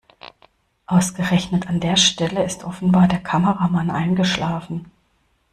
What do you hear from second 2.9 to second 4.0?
der Kameramann